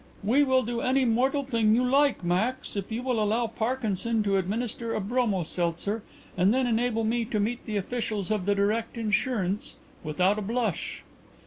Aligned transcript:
"We 0.23 0.41
will 0.41 0.63
do 0.63 0.81
any 0.81 1.05
mortal 1.05 1.43
thing 1.43 1.75
you 1.75 1.87
like, 1.87 2.23
Max, 2.23 2.75
if 2.75 2.91
you 2.91 3.03
will 3.03 3.21
allow 3.21 3.45
Parkinson 3.45 4.23
to 4.23 4.37
administer 4.37 4.95
a 4.95 4.99
bromo 4.99 5.43
seltzer 5.43 6.01
and 6.35 6.51
then 6.51 6.65
enable 6.65 7.03
me 7.03 7.23
to 7.25 7.39
meet 7.39 7.67
the 7.67 7.77
officials 7.77 8.31
of 8.31 8.47
the 8.47 8.55
Direct 8.55 8.97
Insurance 8.97 9.75
without 10.03 10.39
a 10.39 10.41
blush." 10.41 11.03